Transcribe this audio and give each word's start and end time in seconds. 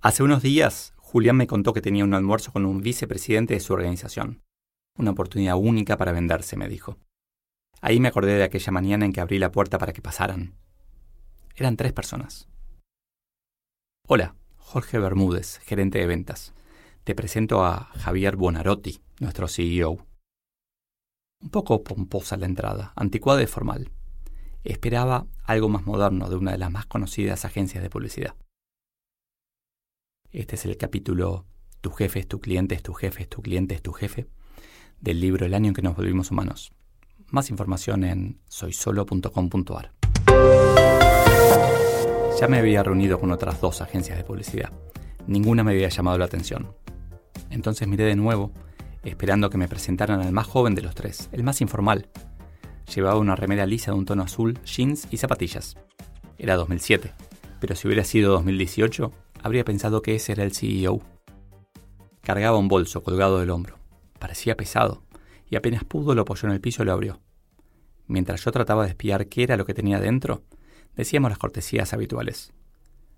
Hace 0.00 0.22
unos 0.22 0.42
días, 0.42 0.94
Julián 0.98 1.36
me 1.36 1.48
contó 1.48 1.72
que 1.72 1.80
tenía 1.80 2.04
un 2.04 2.14
almuerzo 2.14 2.52
con 2.52 2.64
un 2.64 2.82
vicepresidente 2.82 3.54
de 3.54 3.60
su 3.60 3.72
organización. 3.72 4.44
Una 4.96 5.10
oportunidad 5.10 5.56
única 5.56 5.96
para 5.96 6.12
venderse, 6.12 6.56
me 6.56 6.68
dijo. 6.68 6.98
Ahí 7.80 7.98
me 7.98 8.06
acordé 8.06 8.36
de 8.36 8.44
aquella 8.44 8.70
mañana 8.70 9.04
en 9.04 9.12
que 9.12 9.20
abrí 9.20 9.40
la 9.40 9.50
puerta 9.50 9.76
para 9.76 9.92
que 9.92 10.00
pasaran. 10.00 10.54
Eran 11.56 11.76
tres 11.76 11.92
personas. 11.92 12.48
Hola, 14.06 14.36
Jorge 14.56 15.00
Bermúdez, 15.00 15.58
gerente 15.64 15.98
de 15.98 16.06
ventas. 16.06 16.54
Te 17.02 17.16
presento 17.16 17.64
a 17.64 17.90
Javier 17.96 18.36
Buonarotti, 18.36 19.00
nuestro 19.18 19.48
CEO. 19.48 20.06
Un 21.42 21.50
poco 21.50 21.82
pomposa 21.82 22.36
la 22.36 22.46
entrada, 22.46 22.92
anticuada 22.94 23.42
y 23.42 23.46
formal. 23.48 23.90
Esperaba 24.62 25.26
algo 25.42 25.68
más 25.68 25.86
moderno 25.86 26.30
de 26.30 26.36
una 26.36 26.52
de 26.52 26.58
las 26.58 26.70
más 26.70 26.86
conocidas 26.86 27.44
agencias 27.44 27.82
de 27.82 27.90
publicidad. 27.90 28.36
Este 30.30 30.56
es 30.56 30.66
el 30.66 30.76
capítulo 30.76 31.46
Tu 31.80 31.90
jefe 31.90 32.20
es 32.20 32.28
tu 32.28 32.38
cliente, 32.38 32.74
es 32.74 32.82
tu 32.82 32.92
jefe, 32.92 33.22
es 33.22 33.30
tu 33.30 33.40
cliente, 33.40 33.74
es 33.74 33.80
tu 33.80 33.92
jefe, 33.92 34.26
del 35.00 35.22
libro 35.22 35.46
El 35.46 35.54
año 35.54 35.68
en 35.68 35.74
que 35.74 35.80
nos 35.80 35.96
volvimos 35.96 36.30
humanos. 36.30 36.74
Más 37.30 37.48
información 37.48 38.04
en 38.04 38.38
soysolo.com.ar. 38.46 39.92
Ya 42.38 42.46
me 42.46 42.58
había 42.58 42.82
reunido 42.82 43.18
con 43.18 43.30
otras 43.30 43.58
dos 43.62 43.80
agencias 43.80 44.18
de 44.18 44.24
publicidad. 44.24 44.70
Ninguna 45.26 45.64
me 45.64 45.72
había 45.72 45.88
llamado 45.88 46.18
la 46.18 46.26
atención. 46.26 46.74
Entonces 47.48 47.88
miré 47.88 48.04
de 48.04 48.16
nuevo, 48.16 48.52
esperando 49.04 49.48
que 49.48 49.56
me 49.56 49.66
presentaran 49.66 50.20
al 50.20 50.32
más 50.32 50.46
joven 50.46 50.74
de 50.74 50.82
los 50.82 50.94
tres, 50.94 51.30
el 51.32 51.42
más 51.42 51.62
informal. 51.62 52.10
Llevaba 52.94 53.18
una 53.18 53.34
remera 53.34 53.64
lisa 53.64 53.92
de 53.92 53.98
un 53.98 54.04
tono 54.04 54.24
azul, 54.24 54.58
jeans 54.66 55.08
y 55.10 55.16
zapatillas. 55.16 55.78
Era 56.36 56.56
2007, 56.56 57.14
pero 57.60 57.74
si 57.74 57.88
hubiera 57.88 58.04
sido 58.04 58.32
2018, 58.32 59.10
habría 59.42 59.64
pensado 59.64 60.02
que 60.02 60.14
ese 60.14 60.32
era 60.32 60.44
el 60.44 60.52
CEO. 60.52 61.00
Cargaba 62.22 62.58
un 62.58 62.68
bolso 62.68 63.02
colgado 63.02 63.38
del 63.38 63.50
hombro. 63.50 63.78
Parecía 64.18 64.56
pesado, 64.56 65.02
y 65.48 65.56
apenas 65.56 65.84
pudo 65.84 66.14
lo 66.14 66.22
apoyó 66.22 66.48
en 66.48 66.54
el 66.54 66.60
piso 66.60 66.82
y 66.82 66.86
lo 66.86 66.92
abrió. 66.92 67.20
Mientras 68.06 68.44
yo 68.44 68.52
trataba 68.52 68.84
de 68.84 68.90
espiar 68.90 69.28
qué 69.28 69.42
era 69.42 69.56
lo 69.56 69.66
que 69.66 69.74
tenía 69.74 70.00
dentro, 70.00 70.42
decíamos 70.96 71.30
las 71.30 71.38
cortesías 71.38 71.92
habituales. 71.92 72.52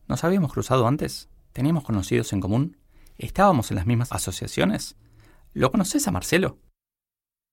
¿Nos 0.09 0.25
habíamos 0.25 0.53
cruzado 0.53 0.87
antes? 0.87 1.29
¿Teníamos 1.53 1.85
conocidos 1.85 2.33
en 2.33 2.41
común? 2.41 2.77
¿Estábamos 3.19 3.71
en 3.71 3.77
las 3.77 3.87
mismas 3.87 4.13
asociaciones? 4.13 4.97
¿Lo 5.53 5.71
conoces 5.71 6.07
a 6.07 6.11
Marcelo? 6.11 6.59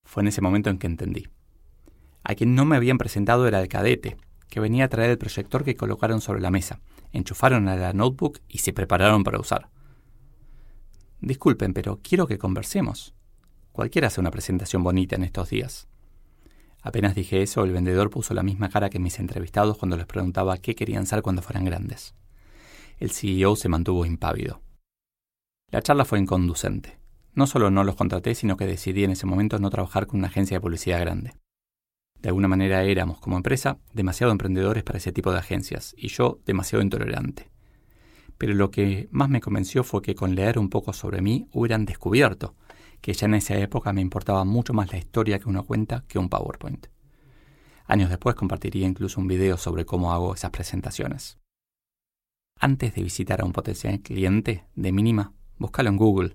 Fue 0.03 0.21
en 0.21 0.27
ese 0.27 0.41
momento 0.41 0.69
en 0.69 0.77
que 0.77 0.87
entendí. 0.87 1.27
A 2.23 2.35
quien 2.35 2.55
no 2.55 2.65
me 2.65 2.75
habían 2.75 2.97
presentado 2.97 3.47
era 3.47 3.61
el 3.61 3.67
cadete, 3.67 4.17
que 4.49 4.59
venía 4.59 4.85
a 4.85 4.89
traer 4.89 5.11
el 5.11 5.17
proyector 5.17 5.63
que 5.63 5.75
colocaron 5.75 6.21
sobre 6.21 6.41
la 6.41 6.51
mesa, 6.51 6.79
enchufaron 7.11 7.67
a 7.67 7.75
la 7.75 7.93
notebook 7.93 8.39
y 8.47 8.59
se 8.59 8.73
prepararon 8.73 9.23
para 9.23 9.39
usar. 9.39 9.69
Disculpen, 11.21 11.73
pero 11.73 11.99
quiero 12.01 12.27
que 12.27 12.37
conversemos. 12.37 13.13
Cualquiera 13.71 14.07
hace 14.07 14.21
una 14.21 14.31
presentación 14.31 14.83
bonita 14.83 15.15
en 15.15 15.23
estos 15.23 15.49
días. 15.49 15.87
Apenas 16.81 17.15
dije 17.15 17.41
eso, 17.41 17.63
el 17.63 17.71
vendedor 17.71 18.09
puso 18.09 18.33
la 18.33 18.43
misma 18.43 18.69
cara 18.69 18.89
que 18.89 18.99
mis 18.99 19.19
entrevistados 19.19 19.77
cuando 19.77 19.97
les 19.97 20.05
preguntaba 20.05 20.57
qué 20.57 20.75
querían 20.75 21.05
ser 21.05 21.21
cuando 21.21 21.41
fueran 21.41 21.65
grandes. 21.65 22.15
El 22.99 23.11
CEO 23.11 23.55
se 23.55 23.69
mantuvo 23.69 24.05
impávido. 24.05 24.61
La 25.69 25.81
charla 25.81 26.05
fue 26.05 26.19
inconducente. 26.19 26.97
No 27.33 27.45
solo 27.45 27.69
no 27.69 27.83
los 27.83 27.95
contraté, 27.95 28.33
sino 28.35 28.57
que 28.57 28.65
decidí 28.65 29.03
en 29.03 29.11
ese 29.11 29.25
momento 29.25 29.59
no 29.59 29.69
trabajar 29.69 30.07
con 30.07 30.19
una 30.19 30.29
agencia 30.29 30.57
de 30.57 30.61
publicidad 30.61 30.99
grande. 30.99 31.33
De 32.21 32.29
alguna 32.29 32.47
manera 32.47 32.83
éramos, 32.83 33.19
como 33.19 33.37
empresa, 33.37 33.77
demasiado 33.93 34.31
emprendedores 34.31 34.83
para 34.83 34.97
ese 34.97 35.11
tipo 35.11 35.31
de 35.31 35.39
agencias, 35.39 35.95
y 35.97 36.07
yo 36.07 36.39
demasiado 36.45 36.83
intolerante. 36.83 37.49
Pero 38.37 38.53
lo 38.53 38.71
que 38.71 39.07
más 39.11 39.29
me 39.29 39.41
convenció 39.41 39.83
fue 39.83 40.01
que 40.01 40.15
con 40.15 40.35
leer 40.35 40.59
un 40.59 40.69
poco 40.69 40.93
sobre 40.93 41.21
mí 41.21 41.47
hubieran 41.51 41.85
descubierto 41.85 42.55
que 43.01 43.13
ya 43.13 43.25
en 43.25 43.35
esa 43.35 43.55
época 43.57 43.93
me 43.93 44.01
importaba 44.01 44.43
mucho 44.43 44.73
más 44.73 44.91
la 44.91 44.97
historia 44.97 45.39
que 45.39 45.49
una 45.49 45.61
cuenta 45.61 46.03
que 46.07 46.19
un 46.19 46.29
PowerPoint. 46.29 46.87
Años 47.85 48.09
después 48.09 48.35
compartiría 48.35 48.87
incluso 48.87 49.21
un 49.21 49.27
video 49.27 49.57
sobre 49.57 49.85
cómo 49.85 50.11
hago 50.11 50.33
esas 50.33 50.51
presentaciones. 50.51 51.37
Antes 52.59 52.95
de 52.95 53.03
visitar 53.03 53.41
a 53.41 53.45
un 53.45 53.53
potencial 53.53 54.01
cliente, 54.01 54.65
de 54.75 54.91
mínima, 54.91 55.33
búscalo 55.57 55.89
en 55.89 55.97
Google. 55.97 56.33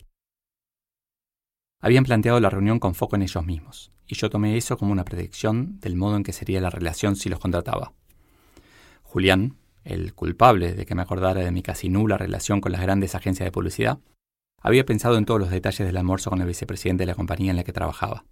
Habían 1.84 2.04
planteado 2.04 2.38
la 2.38 2.48
reunión 2.48 2.78
con 2.78 2.94
foco 2.94 3.16
en 3.16 3.22
ellos 3.22 3.44
mismos, 3.44 3.90
y 4.06 4.14
yo 4.14 4.30
tomé 4.30 4.56
eso 4.56 4.78
como 4.78 4.92
una 4.92 5.04
predicción 5.04 5.80
del 5.80 5.96
modo 5.96 6.16
en 6.16 6.22
que 6.22 6.32
sería 6.32 6.60
la 6.60 6.70
relación 6.70 7.16
si 7.16 7.28
los 7.28 7.40
contrataba. 7.40 7.92
Julián, 9.02 9.56
el 9.82 10.14
culpable 10.14 10.74
de 10.74 10.86
que 10.86 10.94
me 10.94 11.02
acordara 11.02 11.40
de 11.40 11.50
mi 11.50 11.60
casi 11.60 11.88
nula 11.88 12.16
relación 12.16 12.60
con 12.60 12.70
las 12.70 12.82
grandes 12.82 13.16
agencias 13.16 13.44
de 13.44 13.50
publicidad, 13.50 13.98
había 14.60 14.86
pensado 14.86 15.18
en 15.18 15.24
todos 15.24 15.40
los 15.40 15.50
detalles 15.50 15.84
del 15.84 15.96
almuerzo 15.96 16.30
con 16.30 16.40
el 16.40 16.46
vicepresidente 16.46 17.02
de 17.02 17.08
la 17.08 17.16
compañía 17.16 17.50
en 17.50 17.56
la 17.56 17.64
que 17.64 17.72
trabajaba. 17.72 18.24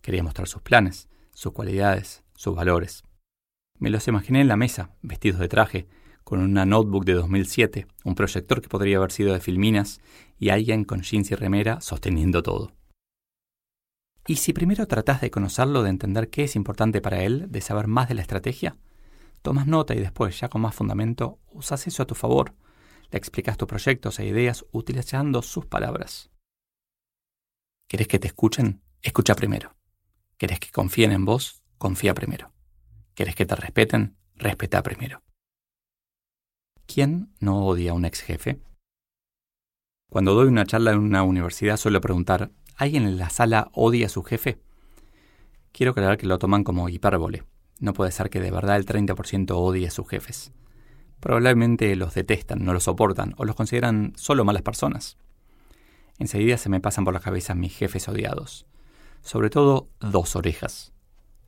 Quería 0.00 0.22
mostrar 0.22 0.46
sus 0.46 0.62
planes, 0.62 1.08
sus 1.34 1.52
cualidades, 1.52 2.22
sus 2.36 2.54
valores. 2.54 3.02
Me 3.80 3.90
los 3.90 4.06
imaginé 4.06 4.42
en 4.42 4.48
la 4.48 4.56
mesa, 4.56 4.94
vestidos 5.02 5.40
de 5.40 5.48
traje, 5.48 5.88
con 6.22 6.38
una 6.38 6.64
notebook 6.64 7.04
de 7.04 7.14
2007, 7.14 7.88
un 8.04 8.14
proyector 8.14 8.62
que 8.62 8.68
podría 8.68 8.98
haber 8.98 9.10
sido 9.10 9.32
de 9.32 9.40
filminas 9.40 10.00
y 10.38 10.50
alguien 10.50 10.84
con 10.84 11.02
jeans 11.02 11.32
y 11.32 11.34
remera 11.34 11.80
sosteniendo 11.80 12.44
todo. 12.44 12.75
¿Y 14.28 14.36
si 14.36 14.52
primero 14.52 14.86
tratás 14.86 15.20
de 15.20 15.30
conocerlo, 15.30 15.84
de 15.84 15.90
entender 15.90 16.30
qué 16.30 16.44
es 16.44 16.56
importante 16.56 17.00
para 17.00 17.22
él, 17.22 17.46
de 17.48 17.60
saber 17.60 17.86
más 17.86 18.08
de 18.08 18.14
la 18.14 18.22
estrategia? 18.22 18.76
Tomas 19.42 19.68
nota 19.68 19.94
y 19.94 20.00
después, 20.00 20.40
ya 20.40 20.48
con 20.48 20.62
más 20.62 20.74
fundamento, 20.74 21.38
usas 21.52 21.86
eso 21.86 22.02
a 22.02 22.06
tu 22.06 22.16
favor, 22.16 22.54
le 23.12 23.18
explicas 23.18 23.56
tus 23.56 23.68
proyectos 23.68 24.18
e 24.18 24.26
ideas 24.26 24.64
utilizando 24.72 25.42
sus 25.42 25.66
palabras. 25.66 26.30
¿Querés 27.88 28.08
que 28.08 28.18
te 28.18 28.26
escuchen? 28.26 28.82
Escucha 29.00 29.36
primero. 29.36 29.76
¿Querés 30.38 30.58
que 30.58 30.72
confíen 30.72 31.12
en 31.12 31.24
vos? 31.24 31.62
Confía 31.78 32.12
primero. 32.12 32.52
¿Querés 33.14 33.36
que 33.36 33.46
te 33.46 33.54
respeten? 33.54 34.16
Respeta 34.34 34.82
primero. 34.82 35.22
¿Quién 36.86 37.32
no 37.38 37.64
odia 37.64 37.92
a 37.92 37.94
un 37.94 38.04
ex 38.04 38.22
jefe? 38.22 38.60
Cuando 40.10 40.34
doy 40.34 40.48
una 40.48 40.66
charla 40.66 40.92
en 40.92 40.98
una 40.98 41.22
universidad 41.22 41.76
suelo 41.76 42.00
preguntar, 42.00 42.50
¿alguien 42.76 43.04
en 43.04 43.18
la 43.18 43.30
sala 43.30 43.70
odia 43.72 44.06
a 44.06 44.10
su 44.10 44.22
jefe? 44.22 44.58
Quiero 45.72 45.92
aclarar 45.92 46.18
que 46.18 46.26
lo 46.26 46.38
toman 46.38 46.64
como 46.64 46.88
hipérbole. 46.88 47.44
No 47.80 47.92
puede 47.92 48.10
ser 48.10 48.30
que 48.30 48.40
de 48.40 48.50
verdad 48.50 48.76
el 48.76 48.86
30% 48.86 49.50
odie 49.52 49.88
a 49.88 49.90
sus 49.90 50.08
jefes. 50.08 50.52
Probablemente 51.20 51.94
los 51.96 52.14
detestan, 52.14 52.64
no 52.64 52.72
los 52.72 52.84
soportan 52.84 53.34
o 53.36 53.44
los 53.44 53.56
consideran 53.56 54.12
solo 54.16 54.44
malas 54.44 54.62
personas. 54.62 55.18
Enseguida 56.18 56.56
se 56.56 56.68
me 56.68 56.80
pasan 56.80 57.04
por 57.04 57.14
la 57.14 57.20
cabeza 57.20 57.54
mis 57.54 57.76
jefes 57.76 58.08
odiados. 58.08 58.66
Sobre 59.20 59.50
todo 59.50 59.88
dos 60.00 60.36
orejas. 60.36 60.92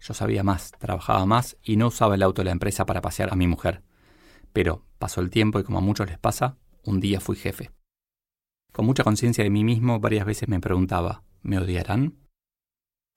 Yo 0.00 0.15
sabía 0.15 0.43
más, 0.43 0.72
trabajaba 0.78 1.25
más 1.27 1.56
y 1.62 1.77
no 1.77 1.88
usaba 1.88 2.15
el 2.15 2.22
auto 2.22 2.43
de 2.43 2.47
la 2.47 2.53
empresa 2.53 2.87
para 2.87 3.00
pasear 3.00 3.33
a 3.33 3.37
mi 3.37 3.47
mujer. 3.47 3.83
Pero 4.53 4.84
pasó 4.99 5.21
el 5.21 5.31
tiempo 5.31 5.59
y 5.59 5.65
como 5.65 5.78
a 5.78 5.83
muchos 5.83 6.08
les 6.08 6.19
pasa, 6.19 6.56
un 6.85 7.00
día 7.00 7.20
fui 7.20 7.37
jefe. 7.37 7.70
Con 8.73 8.87
mucha 8.87 9.05
conciencia 9.05 9.44
de 9.44 9.50
mí 9.50 9.64
mismo, 9.64 10.00
varias 10.00 10.26
veces 10.26 10.49
me 10.49 10.61
preguntaba, 10.61 11.23
¿me 11.43 11.58
odiarán? 11.58 12.14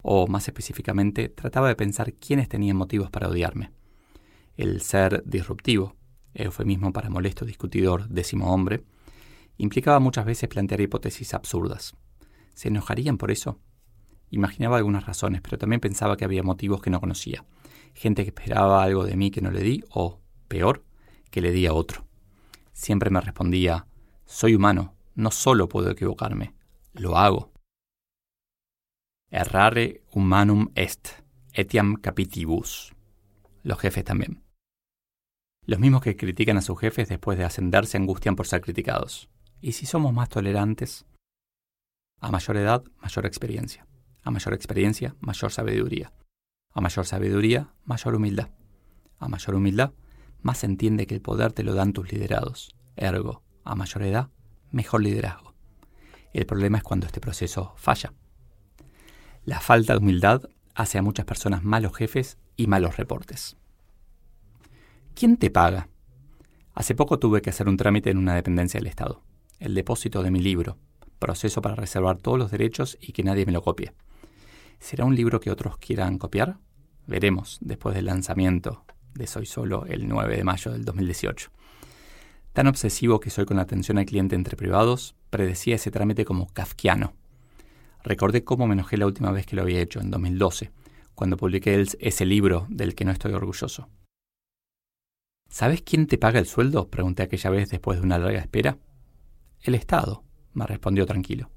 O, 0.02 0.28
más 0.28 0.48
específicamente, 0.48 1.30
trataba 1.30 1.68
de 1.68 1.76
pensar 1.76 2.14
quiénes 2.14 2.50
tenían 2.50 2.78
motivos 2.78 3.10
para 3.10 3.28
odiarme. 3.28 3.72
El 4.58 4.82
ser 4.82 5.24
disruptivo, 5.26 5.96
eufemismo 6.34 6.92
para 6.94 7.10
molesto 7.10 7.46
discutidor, 7.46 8.08
décimo 8.10 8.54
hombre, 8.54 8.84
implicaba 9.58 10.00
muchas 10.00 10.26
veces 10.26 10.50
plantear 10.50 10.82
hipótesis 10.82 11.34
absurdas. 11.34 11.94
¿Se 12.54 12.70
enojarían 12.70 13.18
por 13.18 13.32
eso? 13.32 13.60
Imaginaba 14.30 14.78
algunas 14.78 15.06
razones, 15.06 15.42
pero 15.42 15.58
también 15.58 15.82
pensaba 15.82 16.18
que 16.18 16.26
había 16.26 16.42
motivos 16.42 16.82
que 16.82 16.90
no 16.90 17.00
conocía. 17.00 17.46
Gente 17.94 18.24
que 18.24 18.30
esperaba 18.30 18.82
algo 18.82 19.04
de 19.04 19.18
mí 19.18 19.30
que 19.30 19.42
no 19.42 19.52
le 19.52 19.62
di, 19.62 19.84
o, 19.90 20.20
peor, 20.48 20.84
que 21.30 21.42
le 21.42 21.52
di 21.52 21.66
a 21.66 21.74
otro. 21.74 22.06
Siempre 22.72 23.10
me 23.10 23.22
respondía, 23.22 23.86
soy 24.26 24.56
humano, 24.56 24.96
no 25.16 25.32
solo 25.32 25.68
puedo 25.68 25.92
equivocarme, 25.92 26.54
lo 26.94 27.18
hago. 27.18 27.51
Errare 29.34 30.04
humanum 30.14 30.72
est, 30.76 31.24
etiam 31.54 31.96
capitibus. 31.96 32.94
Los 33.64 33.80
jefes 33.80 34.04
también. 34.04 34.44
Los 35.66 35.80
mismos 35.80 36.02
que 36.02 36.18
critican 36.18 36.58
a 36.58 36.62
sus 36.62 36.78
jefes 36.78 37.08
después 37.08 37.38
de 37.38 37.46
ascender 37.46 37.86
se 37.86 37.96
angustian 37.96 38.36
por 38.36 38.46
ser 38.46 38.60
criticados. 38.60 39.30
¿Y 39.62 39.72
si 39.72 39.86
somos 39.86 40.14
más 40.14 40.28
tolerantes? 40.28 41.06
A 42.20 42.30
mayor 42.30 42.58
edad, 42.58 42.84
mayor 43.02 43.26
experiencia. 43.26 43.88
A 44.22 44.32
mayor 44.32 44.54
experiencia, 44.54 45.16
mayor 45.22 45.54
sabiduría. 45.54 46.12
A 46.74 46.82
mayor 46.82 47.06
sabiduría, 47.06 47.74
mayor 47.86 48.16
humildad. 48.16 48.50
A 49.18 49.30
mayor 49.30 49.56
humildad, 49.56 49.94
más 50.42 50.66
entiende 50.66 51.08
que 51.08 51.16
el 51.16 51.22
poder 51.22 51.54
te 51.54 51.64
lo 51.64 51.74
dan 51.74 51.94
tus 51.94 52.12
liderados. 52.12 52.76
Ergo, 52.98 53.44
a 53.64 53.76
mayor 53.76 54.04
edad, 54.04 54.30
mejor 54.72 55.02
liderazgo. 55.02 55.54
El 56.34 56.46
problema 56.46 56.80
es 56.80 56.84
cuando 56.84 57.06
este 57.06 57.22
proceso 57.22 57.74
falla. 57.78 58.14
La 59.44 59.60
falta 59.60 59.94
de 59.94 60.00
humildad 60.00 60.44
hace 60.76 61.00
a 61.00 61.02
muchas 61.02 61.26
personas 61.26 61.64
malos 61.64 61.96
jefes 61.96 62.38
y 62.58 62.68
malos 62.68 62.98
reportes. 62.98 63.58
¿Quién 65.16 65.38
te 65.38 65.50
paga? 65.50 65.90
Hace 66.76 66.94
poco 66.94 67.18
tuve 67.18 67.42
que 67.42 67.50
hacer 67.50 67.68
un 67.68 67.76
trámite 67.76 68.12
en 68.12 68.20
una 68.20 68.36
dependencia 68.36 68.80
del 68.80 68.88
Estado. 68.88 69.24
El 69.60 69.74
depósito 69.74 70.22
de 70.22 70.30
mi 70.30 70.40
libro. 70.40 70.78
Proceso 71.18 71.60
para 71.62 71.76
reservar 71.76 72.18
todos 72.18 72.38
los 72.38 72.52
derechos 72.52 73.00
y 73.02 73.14
que 73.14 73.24
nadie 73.24 73.48
me 73.48 73.52
lo 73.52 73.64
copie. 73.64 73.94
¿Será 74.80 75.06
un 75.06 75.16
libro 75.16 75.40
que 75.40 75.50
otros 75.50 75.78
quieran 75.78 76.20
copiar? 76.20 76.58
Veremos 77.08 77.58
después 77.62 77.96
del 77.96 78.06
lanzamiento 78.06 78.86
de 79.16 79.26
Soy 79.26 79.48
Solo 79.48 79.88
el 79.88 80.08
9 80.08 80.38
de 80.38 80.44
mayo 80.44 80.72
del 80.72 80.86
2018. 80.86 81.50
Tan 82.54 82.68
obsesivo 82.68 83.20
que 83.20 83.32
soy 83.32 83.46
con 83.46 83.58
la 83.58 83.64
atención 83.64 83.98
al 83.98 84.06
cliente 84.06 84.36
entre 84.36 84.56
privados, 84.56 85.16
predecía 85.32 85.76
ese 85.76 85.90
trámite 85.90 86.26
como 86.26 86.48
kafkiano. 86.54 87.14
Recordé 88.04 88.44
cómo 88.44 88.68
me 88.68 88.74
enojé 88.74 88.98
la 88.98 89.06
última 89.06 89.32
vez 89.32 89.46
que 89.46 89.56
lo 89.56 89.62
había 89.62 89.82
hecho, 89.82 90.00
en 90.00 90.12
2012, 90.12 90.72
cuando 91.16 91.38
publiqué 91.38 91.86
ese 92.00 92.26
libro 92.26 92.66
del 92.70 92.96
que 92.96 93.06
no 93.06 93.12
estoy 93.12 93.34
orgulloso. 93.34 93.90
¿Sabes 95.50 95.82
quién 95.82 96.08
te 96.08 96.18
paga 96.18 96.40
el 96.40 96.46
sueldo? 96.46 96.90
pregunté 96.90 97.24
aquella 97.24 97.50
vez 97.50 97.70
después 97.70 98.00
de 98.00 98.06
una 98.06 98.18
larga 98.18 98.40
espera. 98.40 98.78
El 99.62 99.76
Estado, 99.76 100.24
me 100.54 100.66
respondió 100.66 101.06
tranquilo. 101.06 101.50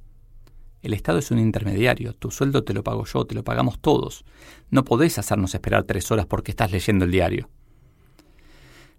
El 0.82 0.92
Estado 0.92 1.18
es 1.18 1.30
un 1.30 1.38
intermediario, 1.38 2.12
tu 2.12 2.30
sueldo 2.30 2.64
te 2.64 2.74
lo 2.74 2.84
pago 2.84 3.06
yo, 3.06 3.24
te 3.24 3.34
lo 3.34 3.42
pagamos 3.42 3.78
todos. 3.78 4.24
No 4.68 4.84
podés 4.84 5.18
hacernos 5.18 5.54
esperar 5.54 5.84
tres 5.84 6.10
horas 6.10 6.26
porque 6.26 6.50
estás 6.50 6.72
leyendo 6.72 7.06
el 7.06 7.10
diario. 7.10 7.48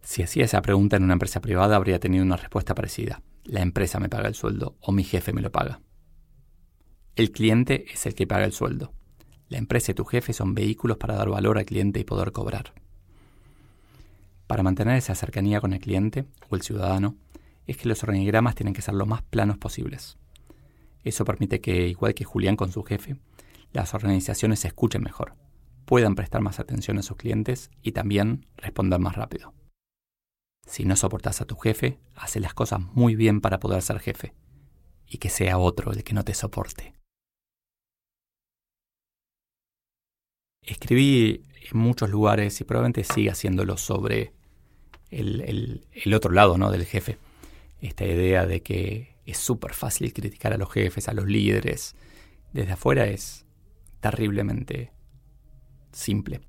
Si 0.02 0.24
hacía 0.24 0.46
esa 0.46 0.62
pregunta 0.62 0.96
en 0.96 1.04
una 1.04 1.14
empresa 1.14 1.42
privada 1.42 1.76
habría 1.76 2.00
tenido 2.00 2.24
una 2.24 2.38
respuesta 2.38 2.74
parecida. 2.74 3.22
La 3.44 3.62
empresa 3.62 4.00
me 4.00 4.10
paga 4.10 4.28
el 4.28 4.34
sueldo 4.34 4.78
o 4.80 4.92
mi 4.92 5.04
jefe 5.04 5.34
me 5.34 5.42
lo 5.42 5.52
paga. 5.52 5.82
El 7.16 7.32
cliente 7.32 7.86
es 7.94 8.06
el 8.06 8.14
que 8.14 8.28
paga 8.28 8.44
el 8.44 8.52
sueldo. 8.52 8.92
La 9.48 9.58
empresa 9.58 9.92
y 9.92 9.96
tu 9.96 10.04
jefe 10.04 10.34
son 10.34 10.54
vehículos 10.54 10.98
para 10.98 11.16
dar 11.16 11.30
valor 11.30 11.58
al 11.58 11.66
cliente 11.66 12.02
y 12.02 12.04
poder 12.04 12.34
cobrar. 12.34 12.74
Para 14.48 14.64
mantener 14.64 14.98
esa 14.98 15.16
cercanía 15.16 15.62
con 15.62 15.72
el 15.72 15.80
cliente 15.80 16.26
o 16.50 16.58
el 16.58 16.62
ciudadano, 16.62 17.16
es 17.68 17.78
que 17.78 17.88
los 17.88 18.04
organigramas 18.04 18.56
tienen 18.56 18.74
que 18.74 18.82
ser 18.82 18.96
lo 18.96 19.06
más 19.06 19.22
planos 19.22 19.58
posibles. 19.58 20.18
Eso 21.06 21.24
permite 21.24 21.62
que, 21.62 21.88
igual 21.88 22.16
que 22.16 22.26
Julián 22.26 22.58
con 22.58 22.72
su 22.72 22.84
jefe, 22.84 23.16
las 23.72 23.94
organizaciones 23.94 24.60
se 24.60 24.68
escuchen 24.68 25.02
mejor, 25.02 25.36
puedan 25.86 26.16
prestar 26.16 26.42
más 26.42 26.60
atención 26.60 26.98
a 26.98 27.02
sus 27.02 27.16
clientes 27.16 27.72
y 27.82 27.94
también 27.94 28.46
responder 28.58 29.00
más 29.00 29.16
rápido. 29.16 29.54
Si 30.68 30.84
no 30.84 30.98
soportas 30.98 31.40
a 31.40 31.46
tu 31.46 31.56
jefe, 31.56 31.98
hace 32.16 32.42
las 32.42 32.54
cosas 32.54 32.82
muy 32.94 33.16
bien 33.16 33.40
para 33.40 33.60
poder 33.60 33.82
ser 33.82 34.00
jefe, 34.00 34.34
y 35.08 35.18
que 35.20 35.30
sea 35.30 35.60
otro 35.60 35.94
el 35.94 36.04
que 36.04 36.14
no 36.14 36.26
te 36.26 36.34
soporte. 36.34 36.95
Escribí 40.66 41.44
en 41.72 41.78
muchos 41.78 42.10
lugares 42.10 42.60
y 42.62 42.64
probablemente 42.64 43.04
siga 43.04 43.34
haciéndolo 43.34 43.78
sobre 43.78 44.34
el, 45.12 46.14
otro 46.14 46.32
lado 46.32 46.58
¿no? 46.58 46.72
del 46.72 46.86
jefe. 46.86 47.18
Esta 47.82 48.06
idea 48.06 48.46
de 48.46 48.62
que 48.62 49.16
es 49.26 49.38
súper 49.38 49.74
fácil 49.74 50.14
criticar 50.14 50.54
a 50.54 50.58
los 50.58 50.72
jefes, 50.72 51.08
a 51.08 51.14
los 51.14 51.26
líderes. 51.26 51.96
Desde 52.54 52.74
afuera 52.74 53.06
es 53.06 53.46
terriblemente 54.00 54.92
simple. 55.92 56.42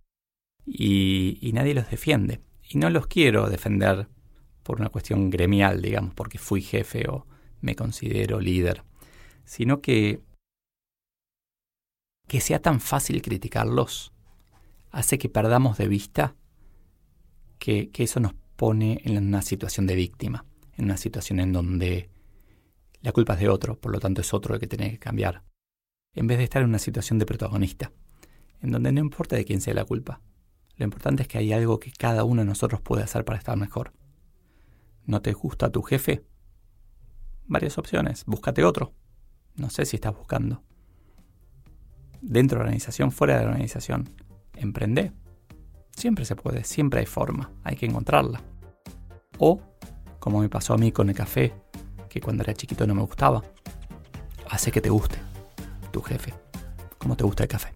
Y, 0.65 1.39
y 1.41 1.53
nadie 1.53 1.75
los 1.75 1.91
defiende. 1.91 2.41
Y 2.69 2.79
no 2.79 2.91
los 2.91 3.07
quiero 3.07 3.49
defender 3.49 4.09
por 4.63 4.81
una 4.81 4.89
cuestión 4.89 5.31
gremial, 5.31 5.81
digamos, 5.81 6.15
porque 6.15 6.39
fui 6.39 6.61
jefe 6.61 7.09
o 7.09 7.27
me 7.61 7.77
considero 7.77 8.41
líder, 8.41 8.83
sino 9.45 9.81
que 9.81 10.21
que 12.27 12.41
sea 12.41 12.61
tan 12.61 12.81
fácil 12.81 13.23
criticarlos 13.23 14.13
hace 14.91 15.19
que 15.19 15.29
perdamos 15.29 15.79
de 15.79 15.89
vista 15.89 16.35
que, 17.59 17.91
eso 17.95 18.21
nos 18.21 18.35
pone 18.57 19.01
en 19.05 19.19
una 19.27 19.43
situación 19.43 19.87
de 19.87 19.95
víctima, 19.95 20.45
en 20.77 20.87
una 20.87 20.97
situación 20.97 21.41
en 21.41 21.53
donde 21.53 22.11
la 23.03 23.13
culpa 23.13 23.35
es 23.35 23.41
de 23.41 23.49
otro, 23.49 23.79
por 23.79 23.93
lo 23.93 24.01
tanto 24.01 24.21
es 24.21 24.33
otro 24.33 24.55
el 24.55 24.61
que 24.61 24.67
tiene 24.67 24.91
que 24.91 24.99
cambiar, 24.99 25.43
en 26.15 26.27
vez 26.27 26.39
de 26.39 26.45
estar 26.45 26.63
en 26.63 26.69
una 26.69 26.79
situación 26.79 27.19
de 27.19 27.27
protagonista, 27.27 27.93
en 28.63 28.71
donde 28.71 28.93
no 28.93 29.01
importa 29.01 29.37
de 29.37 29.45
quién 29.45 29.61
sea 29.61 29.75
la 29.75 29.85
culpa, 29.85 30.21
lo 30.77 30.85
importante 30.85 31.23
es 31.23 31.29
que 31.29 31.39
hay 31.39 31.53
algo 31.53 31.79
que 31.79 31.91
cada 31.91 32.25
uno 32.25 32.43
de 32.43 32.47
nosotros 32.47 32.81
puede 32.81 33.03
hacer 33.03 33.25
para 33.25 33.39
estar 33.39 33.57
mejor. 33.57 33.93
¿No 35.05 35.23
te 35.23 35.33
gusta 35.33 35.71
tu 35.71 35.83
jefe? 35.83 36.25
Varias 37.47 37.79
opciones, 37.79 38.25
búscate 38.27 38.65
otro. 38.65 38.93
No 39.55 39.71
sé 39.71 39.87
si 39.87 39.97
estás 39.97 40.15
buscando. 40.15 40.66
Dentro 42.21 42.59
de 42.59 42.65
la 42.65 42.69
organización, 42.69 43.13
fuera 43.13 43.39
de 43.39 43.45
la 43.45 43.51
organización. 43.51 44.09
Emprende. 44.55 45.13
Siempre 45.91 46.25
se 46.25 46.37
puede, 46.37 46.65
siempre 46.65 47.01
hay 47.01 47.07
forma, 47.07 47.51
hay 47.65 47.77
que 47.77 47.87
encontrarla. 47.87 48.41
O, 49.39 49.61
como 50.19 50.41
me 50.41 50.49
pasó 50.49 50.75
a 50.75 50.79
mí 50.79 50.93
con 50.93 51.09
el 51.09 51.15
café, 51.15 51.55
que 52.09 52.21
cuando 52.21 52.43
era 52.43 52.55
chiquito 52.55 52.87
no 52.87 52.95
me 52.95 53.03
gustaba, 53.03 53.43
hace 54.51 54.71
que 54.71 54.81
te 54.81 54.91
guste 54.91 55.19
tu 55.91 56.03
jefe, 56.03 56.35
como 56.99 57.17
te 57.17 57.25
gusta 57.25 57.45
el 57.45 57.49
café. 57.49 57.76